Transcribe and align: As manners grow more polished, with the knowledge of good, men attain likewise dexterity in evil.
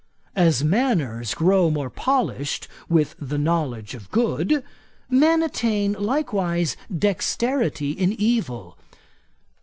As 0.35 0.63
manners 0.63 1.35
grow 1.35 1.69
more 1.69 1.91
polished, 1.91 2.67
with 2.89 3.13
the 3.19 3.37
knowledge 3.37 3.93
of 3.93 4.09
good, 4.09 4.63
men 5.11 5.43
attain 5.43 5.93
likewise 5.93 6.75
dexterity 6.97 7.91
in 7.91 8.11
evil. 8.13 8.79